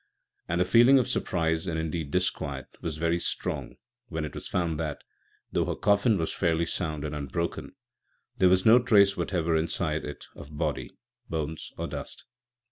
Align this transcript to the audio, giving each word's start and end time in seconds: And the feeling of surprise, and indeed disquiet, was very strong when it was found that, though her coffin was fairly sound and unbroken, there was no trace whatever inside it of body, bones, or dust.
And 0.47 0.59
the 0.59 0.65
feeling 0.65 0.97
of 0.97 1.07
surprise, 1.07 1.67
and 1.67 1.77
indeed 1.77 2.09
disquiet, 2.09 2.65
was 2.81 2.97
very 2.97 3.19
strong 3.19 3.75
when 4.07 4.25
it 4.25 4.33
was 4.33 4.47
found 4.47 4.79
that, 4.79 5.03
though 5.51 5.65
her 5.65 5.75
coffin 5.75 6.17
was 6.17 6.33
fairly 6.33 6.65
sound 6.65 7.03
and 7.05 7.13
unbroken, 7.13 7.75
there 8.39 8.49
was 8.49 8.65
no 8.65 8.79
trace 8.79 9.15
whatever 9.15 9.55
inside 9.55 10.03
it 10.03 10.25
of 10.35 10.57
body, 10.57 10.89
bones, 11.29 11.71
or 11.77 11.85
dust. 11.85 12.25